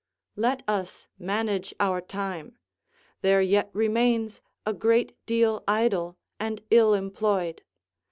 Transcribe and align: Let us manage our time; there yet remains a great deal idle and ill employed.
Let 0.35 0.63
us 0.67 1.07
manage 1.19 1.75
our 1.79 2.01
time; 2.01 2.57
there 3.21 3.39
yet 3.43 3.69
remains 3.71 4.41
a 4.65 4.73
great 4.73 5.15
deal 5.27 5.63
idle 5.67 6.17
and 6.39 6.59
ill 6.71 6.95
employed. 6.95 7.61